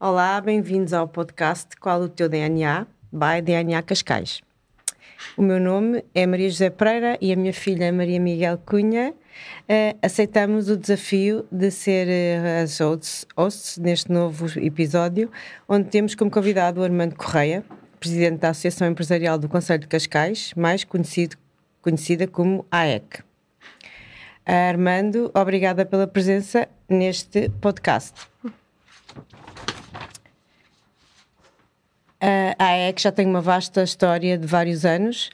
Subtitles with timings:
[0.00, 2.86] Olá, bem-vindos ao podcast Qual o teu DNA?
[3.12, 4.40] by DNA Cascais.
[5.36, 9.12] O meu nome é Maria José Pereira e a minha filha Maria Miguel Cunha.
[9.12, 12.78] Uh, aceitamos o desafio de ser uh, as
[13.36, 15.30] hosts neste novo episódio,
[15.68, 17.64] onde temos como convidado o Armando Correia,
[17.98, 21.36] presidente da Associação Empresarial do Conselho de Cascais, mais conhecido,
[21.82, 23.22] conhecida como AEC.
[24.46, 28.14] Armando, obrigada pela presença neste podcast.
[32.20, 35.30] A AEC já tem uma vasta história de vários anos.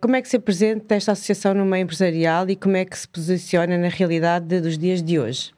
[0.00, 3.08] Como é que se apresenta esta associação no meio empresarial e como é que se
[3.08, 5.52] posiciona na realidade dos dias de hoje?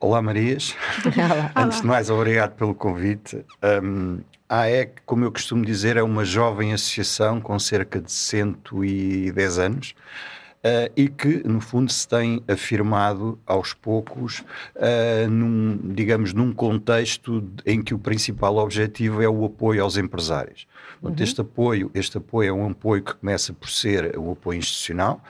[0.00, 0.74] Olá, Marias.
[1.16, 1.52] Olá.
[1.54, 3.44] Antes de mais, obrigado pelo convite.
[3.62, 4.20] Um,
[4.52, 9.94] a AEC, como eu costumo dizer, é uma jovem associação com cerca de 110 anos
[10.58, 14.40] uh, e que, no fundo, se tem afirmado aos poucos,
[14.76, 20.66] uh, num, digamos, num contexto em que o principal objetivo é o apoio aos empresários.
[21.00, 21.24] Portanto, uhum.
[21.24, 25.24] este, apoio, este apoio é um apoio que começa por ser o apoio institucional,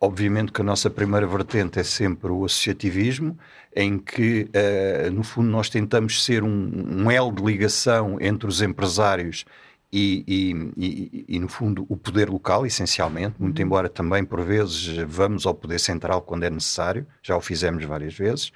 [0.00, 3.38] Obviamente que a nossa primeira vertente é sempre o associativismo,
[3.74, 8.60] em que, uh, no fundo, nós tentamos ser um, um elo de ligação entre os
[8.60, 9.44] empresários
[9.92, 13.64] e, e, e, e, no fundo, o poder local, essencialmente, muito uhum.
[13.64, 18.14] embora também, por vezes, vamos ao poder central quando é necessário, já o fizemos várias
[18.14, 18.48] vezes.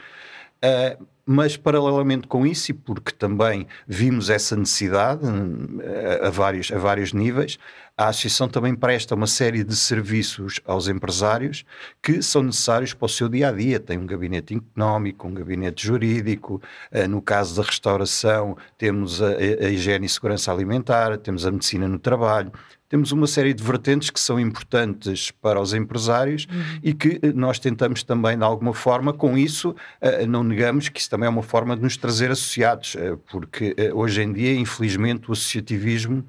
[0.63, 6.79] Uh, mas, paralelamente com isso, e porque também vimos essa necessidade uh, a, vários, a
[6.79, 7.57] vários níveis,
[7.97, 11.65] a Associação também presta uma série de serviços aos empresários
[12.03, 13.79] que são necessários para o seu dia a dia.
[13.79, 19.71] Tem um gabinete económico, um gabinete jurídico, uh, no caso da restauração, temos a, a
[19.71, 22.51] higiene e segurança alimentar, temos a medicina no trabalho,
[22.91, 26.81] temos uma série de vertentes que são importantes para os empresários uhum.
[26.83, 30.99] e que eh, nós tentamos também, de alguma forma, com isso, uh, não negamos que
[30.99, 34.55] isso também é uma forma de nos trazer associados, uh, porque uh, hoje em dia,
[34.55, 36.25] infelizmente, o associativismo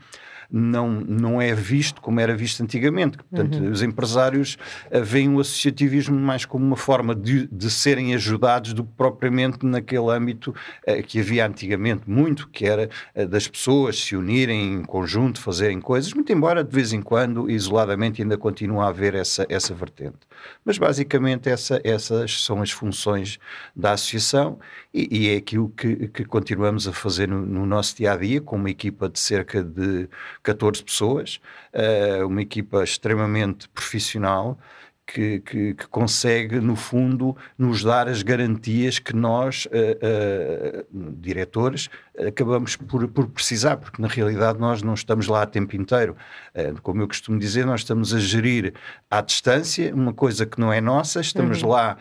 [0.51, 3.17] não, não é visto como era visto antigamente.
[3.17, 3.71] Portanto, uhum.
[3.71, 4.57] os empresários
[4.91, 9.65] uh, veem o associativismo mais como uma forma de, de serem ajudados do que propriamente
[9.65, 14.83] naquele âmbito uh, que havia antigamente muito, que era uh, das pessoas se unirem em
[14.83, 19.45] conjunto, fazerem coisas, muito embora de vez em quando, isoladamente, ainda continua a haver essa,
[19.49, 20.19] essa vertente.
[20.65, 23.39] Mas basicamente essa, essas são as funções
[23.75, 24.59] da associação
[24.93, 28.41] e, e é aquilo que, que continuamos a fazer no, no, nosso dia a dia,
[28.41, 30.09] com uma equipa de cerca de
[30.43, 31.39] 14 pessoas,
[31.73, 34.57] uh, uma equipa extremamente profissional.
[35.03, 41.89] Que, que, que, consegue, no fundo, nos dar as garantias que nós, uh, uh, diretores,
[42.17, 46.15] acabamos por, por, precisar, porque na realidade nós não estamos lá a tempo inteiro.
[46.55, 48.73] Uh, como eu costumo dizer, nós estamos a gerir
[49.09, 51.69] à distância uma coisa que não é nossa, estamos uhum.
[51.69, 51.97] lá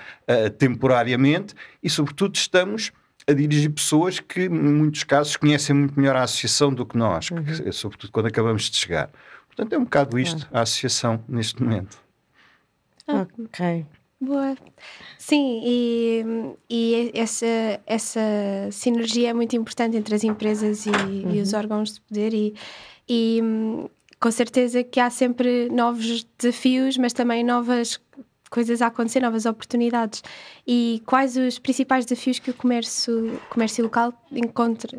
[0.56, 1.52] temporariamente
[1.82, 2.92] e, sobretudo, estamos
[3.30, 7.30] a dirigir pessoas que, em muitos casos, conhecem muito melhor a associação do que nós,
[7.30, 7.44] uhum.
[7.44, 9.10] que, sobretudo quando acabamos de chegar.
[9.46, 11.98] Portanto, é um bocado isto, a associação, neste momento.
[13.06, 13.86] Ah, ok.
[14.20, 14.54] Boa.
[15.18, 16.24] Sim, e,
[16.68, 17.46] e essa,
[17.86, 18.20] essa
[18.70, 21.34] sinergia é muito importante entre as empresas e, uhum.
[21.34, 22.54] e os órgãos de poder e,
[23.08, 23.40] e
[24.20, 27.98] com certeza que há sempre novos desafios, mas também novas
[28.50, 30.22] coisas a acontecer, novas oportunidades.
[30.66, 34.98] E quais os principais desafios que o comércio, comércio local encontra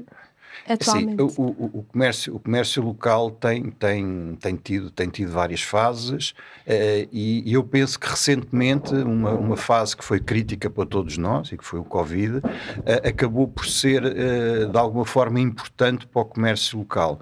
[0.67, 1.34] atualmente?
[1.34, 5.62] Sim, o, o, o, comércio, o comércio local tem, tem, tem, tido, tem tido várias
[5.62, 10.85] fases uh, e, e, eu penso que recentemente uma, uma fase que foi crítica para
[10.85, 12.41] todos nós e que foi o Covid uh,
[13.07, 17.19] acabou por ser uh, de alguma forma importante para o comércio local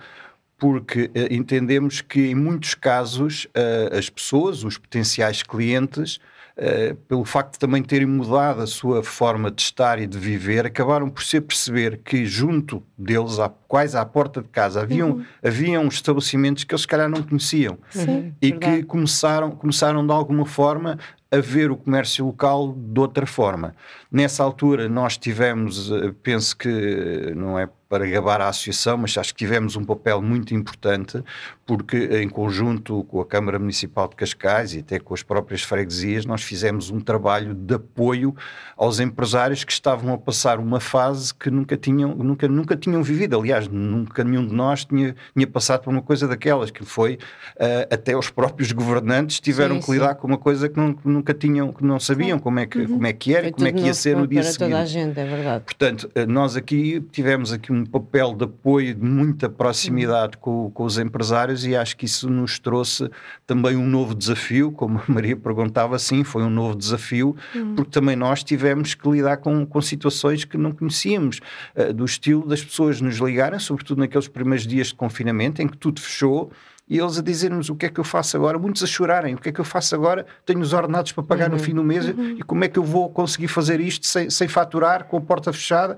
[0.59, 6.19] porque uh, entendemos que em muitos casos uh, as pessoas, os potenciais clientes,
[6.57, 10.65] uh, pelo facto de também terem mudado a sua forma de estar e de viver,
[10.65, 15.25] acabaram por se perceber que junto deles, à, quase à porta de casa, haviam, uhum.
[15.41, 18.77] haviam estabelecimentos que eles se calhar não conheciam Sim, e verdade.
[18.77, 20.99] que começaram, começaram de alguma forma
[21.31, 23.75] a ver o comércio local de outra forma.
[24.11, 25.91] Nessa altura nós tivemos,
[26.23, 30.53] penso que não é para gabar a associação, mas acho que tivemos um papel muito
[30.53, 31.23] importante,
[31.65, 36.23] porque em conjunto com a Câmara Municipal de Cascais e até com as próprias freguesias,
[36.23, 38.35] nós fizemos um trabalho de apoio
[38.77, 43.35] aos empresários que estavam a passar uma fase que nunca tinham, nunca, nunca tinham vivido.
[43.35, 47.91] Aliás, nunca nenhum de nós tinha, tinha passado por uma coisa daquelas, que foi uh,
[47.91, 50.21] até os próprios governantes tiveram sim, que lidar sim.
[50.21, 52.87] com uma coisa que não, nunca tinham, que não sabiam como é que, uhum.
[52.87, 54.69] como é que era, e como é que ia ser no dia seguinte.
[54.69, 55.63] Toda a gente, é verdade.
[55.63, 60.83] Portanto, eh, nós aqui tivemos aqui um papel de apoio, de muita proximidade com, com,
[60.83, 63.09] os empresários e acho que isso nos trouxe
[63.45, 67.75] também um novo desafio, como a Maria perguntava, sim, foi um novo desafio, uhum.
[67.75, 71.39] porque também nós tivemos que lidar com, com situações que não conhecíamos,
[71.75, 75.77] uh, do estilo das pessoas nos ligarem, sobretudo naqueles primeiros dias de confinamento em que
[75.77, 76.51] tudo fechou
[76.89, 79.37] e eles a dizer-nos o que é que eu faço agora, muitos a chorarem, o
[79.37, 81.57] que é que eu faço agora, tenho os ordenados para pagar uhum.
[81.57, 82.37] no fim do mês uhum.
[82.37, 85.53] e como é que eu vou conseguir fazer isto sem, sem faturar, com a porta
[85.53, 85.95] fechada?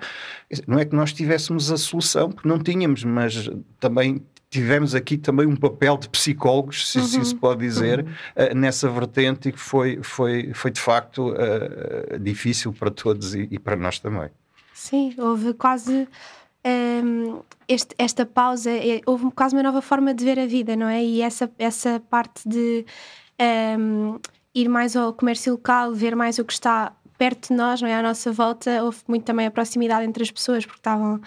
[0.68, 3.50] Não é que nós tivéssemos a solução, porque não tínhamos, mas
[3.80, 8.52] também tivemos aqui também um papel de psicólogos, se assim se pode dizer, uhum.
[8.52, 13.48] uh, nessa vertente e que foi, foi, foi de facto uh, difícil para todos e,
[13.50, 14.30] e, para nós também.
[14.74, 16.06] Sim, houve quase
[16.66, 20.88] um, este, esta pausa, é, houve quase uma nova forma de ver a vida, não
[20.88, 21.04] é?
[21.04, 22.86] E essa, essa parte de
[23.80, 24.20] um,
[24.54, 27.96] ir mais ao comércio local, ver mais o que está perto de nós, não é?
[27.96, 31.22] À nossa volta, houve muito também a proximidade entre as pessoas, porque estavam.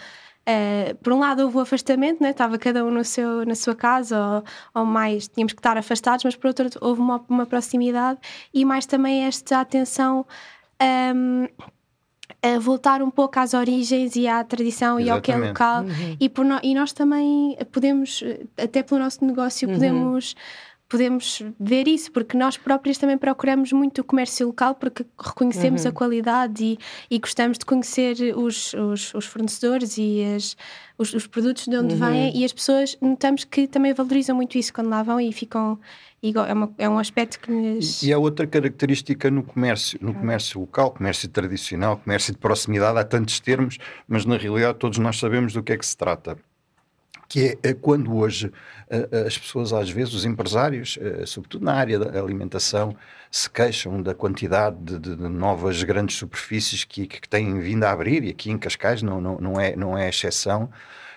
[0.46, 2.28] Uh, por um lado houve o afastamento, né?
[2.28, 4.44] estava cada um no seu, na sua casa
[4.74, 8.20] ou, ou, mais, tínhamos que estar afastados, mas por outro houve uma, uma proximidade
[8.52, 10.26] e mais também esta atenção
[11.14, 11.48] um,
[12.44, 15.06] a voltar um pouco às origens e à tradição Exatamente.
[15.06, 16.16] e ao que é local uhum.
[16.20, 18.22] e, por no, e nós também podemos
[18.58, 19.74] até pelo nosso negócio uhum.
[19.74, 20.36] podemos
[20.94, 25.88] podemos ver isso porque nós próprios também procuramos muito o comércio local porque reconhecemos uhum.
[25.88, 26.78] a qualidade e,
[27.10, 30.56] e, gostamos de conhecer os, os, os fornecedores e as,
[30.96, 32.00] os, os, produtos de onde uhum.
[32.00, 35.80] vêm e as pessoas notamos que também valorizam muito isso quando lá vão e ficam
[36.22, 38.00] é, uma, é um aspecto que nos...
[38.04, 43.04] E há outra característica no comércio, no comércio local, comércio tradicional, comércio de proximidade, há
[43.04, 46.38] tantos termos, mas na realidade todos nós sabemos do que é que se trata
[47.28, 48.52] que é, é quando hoje
[49.26, 52.96] as pessoas, às vezes, os empresários, sobretudo na área da alimentação,
[53.30, 57.90] se queixam da quantidade de, de, de novas grandes superfícies que, que, têm vindo a
[57.90, 60.70] abrir, e aqui em Cascais não, não, não, é, não é exceção.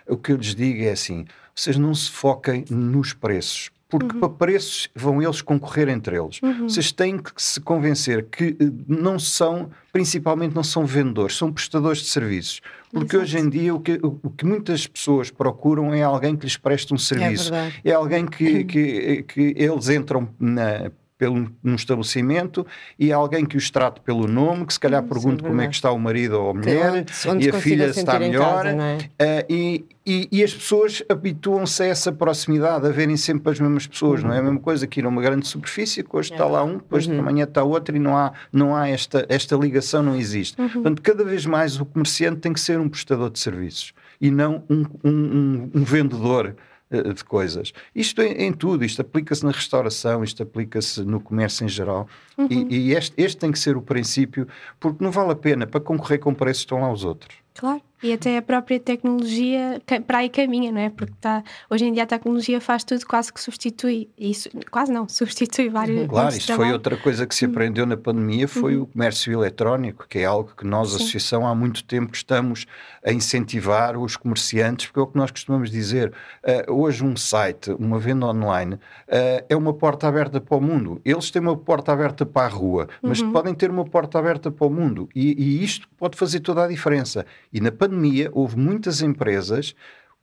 [0.08, 4.20] O que eu lhes digo é assim: vocês não se foquem nos preços, porque uhum.
[4.20, 6.42] para preços vão eles concorrer entre eles.
[6.42, 6.68] Uhum.
[6.68, 12.00] Vocês têm que se convencer que eh, não são, principalmente não são vendedores, são prestadores
[12.00, 12.62] de serviços.
[12.92, 13.24] Porque Exato.
[13.24, 16.94] hoje em dia o que, o que muitas pessoas procuram é alguém que lhes preste
[16.94, 17.54] um serviço.
[17.54, 22.66] É, é alguém que, que, que eles entram na pelo, num estabelecimento
[22.98, 25.92] e alguém que os trate pelo nome, que se calhar pergunte como é que está
[25.92, 28.64] o marido ou a mulher onde, onde e a filha está melhor.
[28.64, 28.78] Casa,
[29.20, 29.40] é?
[29.42, 33.88] uh, e, e, e, as pessoas habituam-se a essa proximidade, a verem sempre as mesmas
[33.88, 34.30] pessoas, uhum.
[34.30, 36.36] não é a mesma coisa que ir a uma grande superfície, que hoje é.
[36.36, 37.14] está lá um, depois uhum.
[37.14, 40.60] de amanhã está outro e não há, não há esta, esta ligação, não existe.
[40.62, 40.70] Uhum.
[40.70, 44.64] Portanto, cada vez mais o comerciante tem que ser um prestador de serviços e não
[44.70, 46.56] um, um, um, um vendedor
[46.90, 47.74] de coisas.
[47.94, 52.08] Isto em, em tudo, isto aplica-se na restauração, isto aplica-se no comércio em geral.
[52.38, 52.48] Uhum.
[52.50, 54.48] E, e este, este, tem que ser o princípio,
[54.80, 57.38] porque não vale a pena, para concorrer com preços estão lá os outros.
[57.54, 57.82] Claro.
[58.02, 60.90] E até a própria tecnologia para aí caminha, não é?
[60.90, 65.08] Porque tá, hoje em dia a tecnologia faz tudo, quase que substitui, isso, quase não,
[65.10, 66.08] substitui vários.
[66.08, 67.52] Claro, isto foi outra coisa que se uhum.
[67.52, 68.84] aprendeu na pandemia, foi uhum.
[68.84, 70.96] o comércio eletrónico, que é algo que nós, Sim.
[70.98, 72.68] associação, há muito tempo estamos
[73.04, 76.14] a incentivar os comerciantes, porque é o que nós costumamos dizer.
[76.44, 81.02] Uh, hoje, um site, uma venda online, uh, é uma porta aberta para o mundo.
[81.04, 83.32] Eles têm uma porta aberta para a rua, mas uhum.
[83.32, 85.10] podem ter uma porta aberta para o mundo.
[85.16, 87.26] E, e isto pode fazer toda a diferença.
[87.52, 87.87] E na pandemia
[88.34, 89.76] houve muitas empresas,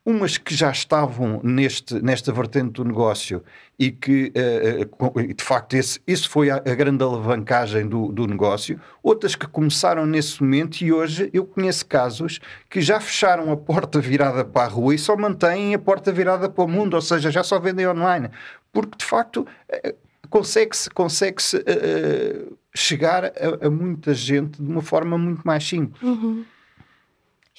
[0.05, 3.43] umas que já estavam neste, nesta vertente do negócio
[3.77, 9.35] e que, uh, de facto, esse, isso foi a, grande alavancagem do, do negócio, outras
[9.35, 14.45] que começaram nesse momento e hoje eu conheço casos que já fecharam a porta virada
[14.45, 17.43] para a rua e só mantêm a porta virada para o mundo, ou seja, já
[17.43, 18.29] só vendem online,
[18.71, 19.95] porque de facto uh,
[20.29, 25.99] consegue-se consegue -se, uh, chegar a, a, muita gente de uma forma muito mais simples.
[26.03, 26.45] Uhum.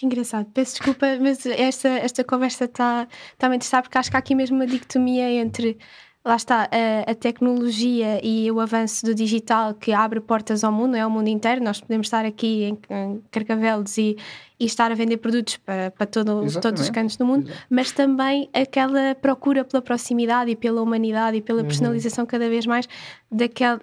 [0.03, 4.19] Engraçado, peço desculpa, mas esta, esta conversa está tá muito interessada porque acho que há
[4.19, 5.79] aqui mesmo uma dicotomia entre
[6.23, 10.97] lá está a, a, tecnologia e o avanço do digital que abre portas ao mundo,
[10.97, 11.63] é ao mundo inteiro.
[11.63, 14.17] Nós podemos estar aqui em, em Carcavelos e,
[14.59, 17.67] e estar a vender produtos para, para todo, todos os cantos do mundo, Exato.
[17.69, 21.67] mas também aquela procura pela proximidade e pela humanidade e pela uhum.
[21.67, 22.89] personalização cada vez mais
[23.31, 23.81] daquele,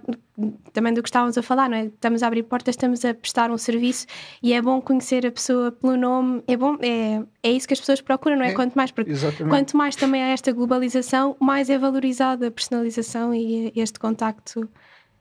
[0.72, 1.86] também do que estávamos a falar, não é?
[1.86, 4.08] Estamos a abrir portas, estamos a prestar um serviço
[4.42, 7.80] e é bom conhecer a pessoa pelo nome, é bom, é, é isso que as
[7.80, 8.50] pessoas procuram, não é?
[8.50, 9.50] é quanto mais, porque exatamente.
[9.50, 14.68] quanto mais também há esta globalização, mais é valorizada a personalização e este contacto,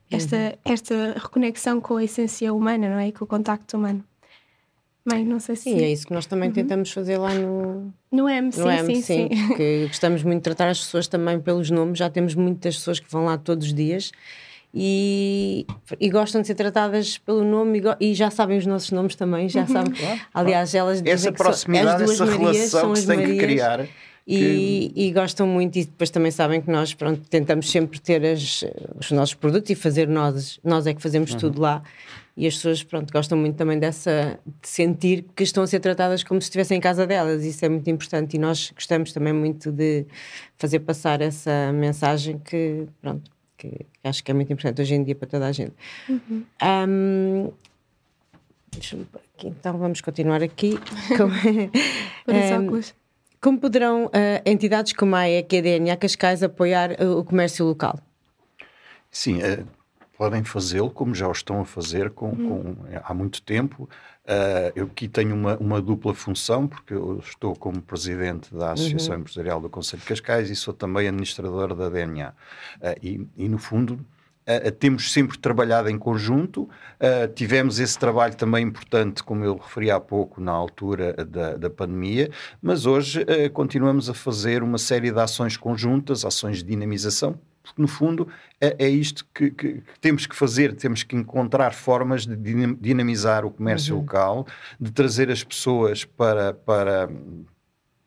[0.09, 0.51] esta, uhum.
[0.65, 3.09] esta reconexão com a essência humana, não é?
[3.09, 4.03] E com o contacto humano.
[5.05, 5.63] Bem, não sei se.
[5.63, 6.55] Sim, é isso que nós também uhum.
[6.55, 7.93] tentamos fazer lá no.
[8.11, 9.29] No M, sim, no M, sim, sim.
[9.29, 9.47] sim.
[9.47, 11.99] Porque gostamos muito de tratar as pessoas também pelos nomes.
[11.99, 14.11] Já temos muitas pessoas que vão lá todos os dias
[14.73, 15.67] e,
[15.99, 19.47] e gostam de ser tratadas pelo nome e, e, já sabem os nossos nomes também,
[19.47, 19.91] já sabem.
[19.93, 22.99] Claro, Aliás, elas dizem essa proximidade, que são, as duas Marias relação são que as
[22.99, 23.87] se tem Marias, que criar.
[24.25, 28.63] E, e, gostam muito, e depois também sabem que nós pronto, tentamos sempre ter as,
[28.97, 31.39] os nossos produtos e fazer nós, nós é que fazemos uhum.
[31.39, 31.83] tudo lá.
[32.35, 36.23] E as pessoas pronto, gostam muito também dessa de sentir que estão a ser tratadas
[36.23, 37.43] como se estivessem em casa delas.
[37.43, 40.05] Isso é muito importante e nós gostamos também muito de
[40.57, 45.13] fazer passar essa mensagem que, pronto, que acho que é muito importante hoje em dia
[45.13, 45.73] para toda a gente.
[46.09, 46.43] Uhum.
[46.63, 47.51] Um,
[49.43, 50.79] então vamos continuar aqui.
[51.15, 51.25] Com,
[52.31, 52.81] um,
[53.39, 54.09] como poderão uh,
[54.45, 57.99] entidades como a EEC e a DNA Cascais apoiar uh, o comércio local?
[59.11, 59.67] Sim, uh,
[60.17, 62.75] podem fazê-lo como já o estão a fazer com, hum.
[62.75, 63.89] com há muito tempo.
[64.75, 69.21] eu aqui tenho uma, uma, dupla função, porque eu estou como presidente da Associação uhum.
[69.21, 72.33] Empresarial do Conselho de Cascais e sou também administrador da DNA.
[73.01, 73.99] E, e, no fundo,
[74.43, 79.89] Uh, temos sempre trabalhado em conjunto, uh, tivemos esse trabalho também importante, como eu referi
[79.89, 82.29] há pouco, na altura da, da pandemia,
[82.61, 87.81] mas hoje uh, continuamos a fazer uma série de ações conjuntas, ações de dinamização, porque
[87.81, 88.27] no fundo
[88.59, 93.45] é, é isto que, que, que, temos que fazer, temos que encontrar formas de dinamizar
[93.45, 94.01] o comércio uhum.
[94.01, 94.47] local,
[94.79, 97.09] de trazer as pessoas para, para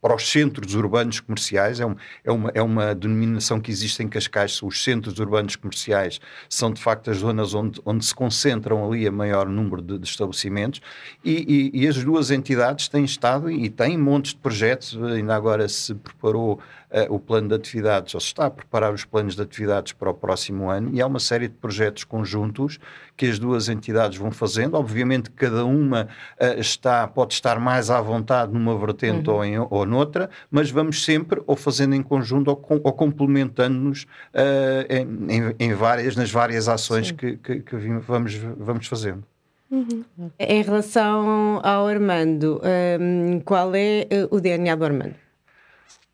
[0.07, 4.09] para os centros urbanos comerciais, é, um, é, uma, é uma denominação que existe em
[4.09, 9.05] Cascais, os centros urbanos comerciais são de facto as zonas onde, onde se concentram ali
[9.05, 10.81] a maior número de, de estabelecimentos.
[11.25, 15.69] E, e, e, as duas entidades têm estado e têm montes de projetos, ainda agora
[15.69, 16.61] se preparou
[16.97, 20.11] uh, o plano de atividades, ou se está a preparar os planos de atividades para
[20.11, 22.79] o próximo ano, e há uma série de projetos conjuntos
[23.17, 24.77] que as duas entidades vão fazendo.
[24.77, 26.09] Obviamente, cada uma
[26.41, 29.37] uh, está, pode estar mais à vontade numa vertente uhum.
[29.37, 34.05] ou, em, ou noutra, mas vamos sempre ou fazendo em conjunto ou, com, ou complementando-nos
[34.35, 37.77] uh, em, em, várias, nas várias ações que, que, que,
[38.07, 39.23] vamos, vamos fazendo.
[39.71, 40.05] Uhum.
[40.39, 42.61] Em relação ao Armando,
[43.01, 45.26] um, qual é o DNA do Armando?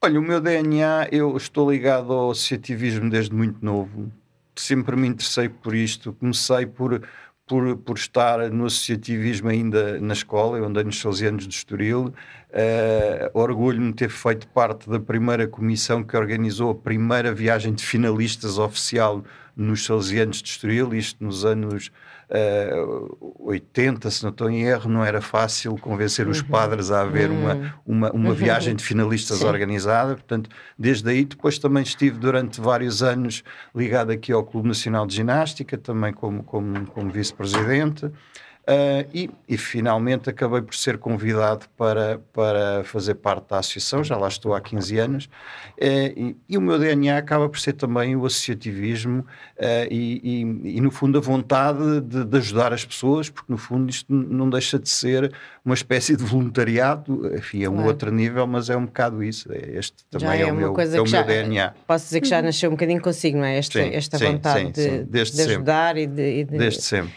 [0.05, 4.11] Olha, o meu DNA, eu estou ligado ao associativismo desde muito novo.
[4.57, 6.13] Sempre me interessei por isto.
[6.15, 7.03] Comecei por,
[7.47, 12.13] por, por estar no associativismo ainda na escola, eu andei nos 12 anos de Estoril.
[12.51, 17.87] Uh, Orgulho-me de ter feito parte da primeira comissão que organizou a primeira viagem de
[17.87, 19.23] finalistas oficial
[19.55, 21.93] nos Salesianos de Estoril, isto nos anos
[22.33, 26.49] uh, eh, 80, se não estou em erro, não era fácil convencer os uhum.
[26.49, 27.43] padres a haver uhum.
[27.43, 28.35] uma, uma, uma uhum.
[28.35, 29.47] viagem de finalistas Sim.
[29.47, 30.15] organizada.
[30.15, 30.49] Portanto,
[30.79, 35.77] desde aí, depois também estive durante vários anos ligado aqui ao Clube Nacional de Ginástica,
[35.77, 38.11] também como, como, como vice-presidente.
[38.63, 44.17] Uh, e, e, finalmente acabei por ser convidado para, para fazer parte da associação, já
[44.17, 45.29] lá estou há 15 anos, uh,
[45.81, 49.23] e, e, o meu DNA acaba por ser também o associativismo
[49.59, 50.43] uh, e,
[50.77, 54.49] e, no fundo a vontade de, de, ajudar as pessoas, porque no fundo isto não
[54.49, 57.89] deixa de ser uma espécie de voluntariado, enfim, é um claro.
[57.89, 61.01] outro nível, mas é um bocado isso, é, este também é, é, o meu, é
[61.01, 61.75] o meu DNA.
[61.85, 63.59] Posso dizer que já nasceu um bocadinho consigo, não é?
[63.59, 67.13] Esta, sim, esta sim, vontade sim, de, de, ajudar e de, de, Desde sempre.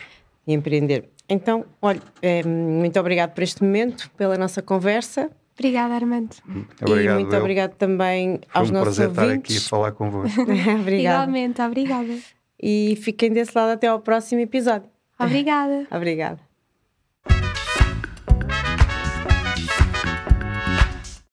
[0.48, 1.08] empreender.
[1.28, 5.30] Então, olha, é, muito obrigado por este momento, pela nossa conversa.
[5.58, 6.36] Obrigada, Armando.
[6.82, 7.40] Obrigado, e muito eu.
[7.40, 9.56] obrigado também Foi aos um nossos prazer ouvintes.
[9.56, 10.42] estar aqui a falar convosco.
[10.82, 11.24] obrigada.
[11.24, 12.18] Igualmente, obrigada.
[12.62, 14.90] E fiquem desse lado até ao próximo episódio.
[15.20, 15.88] Obrigada.
[15.92, 16.45] obrigada.